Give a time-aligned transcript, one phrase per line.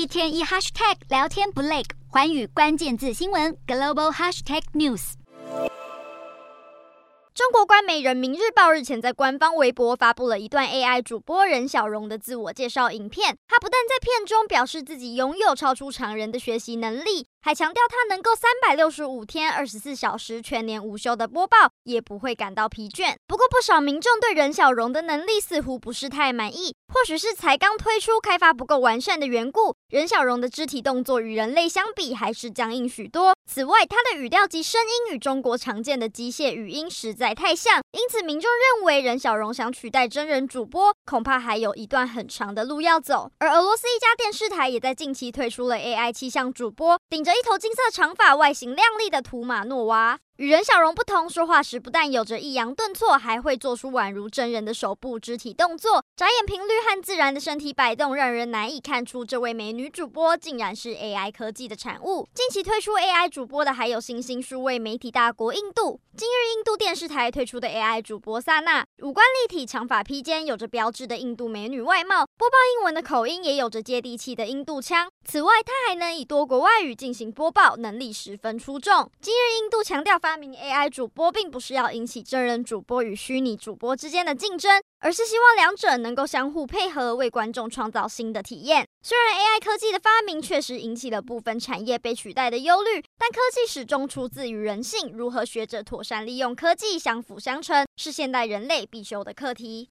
[0.00, 5.12] 一天一 hashtag 聊天不累，寰宇关键字新闻 global hashtag news。
[7.34, 13.36] 中国官媒人民日报日前在官方微博发布了一段 AI 主播任小荣的自我介绍影片。
[13.46, 23.14] 他不但在片中表示自己拥有超出常人的学习能力，还强调他能够三百六十五天、二十四小时全年无休的播报，也不会感到疲倦。
[23.26, 29.74] 不过，不少民众对任小荣的能力似乎不是太满意，或许是才刚推出、开发不够完善的缘故。
[29.88, 33.34] 任小荣的肢体动作与人类相比还是僵硬许多。
[33.46, 43.30] 此外，他的语调及声音与中国常见的机械语音实在太像，因此民众认为任小荣想取代真人主播，恐怕还有一段很长的路要走。
[43.38, 50.18] 而俄罗斯一家电视台也在近期推出了 AI 气象主播，顶着一头金色长发、外形靓丽的图马诺娃。
[50.40, 62.26] 与任小荣不同，说话时不但有着抑扬顿挫，还会做出宛如真人的手部肢体动作，眨眼频率和自然的身体摆动，让人难以看出这位美女主播竟然是 AI 科技的产物。
[62.32, 66.00] 近期推出 AI 主播的还有新兴数位媒体大国印度。
[66.16, 75.10] 今日，印度电视台推出的 AI 主播萨娜，五官立体，长发披肩，有着标志的印度美女外貌，播报英文的口音也有着接地气的印度腔。
[75.22, 79.10] 此外，她还能以多国外语进行播报，能力十分出众。
[79.20, 88.86] 今日，印度强调发发明 AI 主播，并不是要引起真人主播与虚拟主播之间的竞争，而是希望两者能够相互配合，为观众创造新的体验。
[89.02, 99.88] 虽然 AI 科技的发明确实引起了部分产业被取代的忧虑，但科技始终出自于人性，如何学着妥善利用科技，相辅相成，是现代人类必修的课题。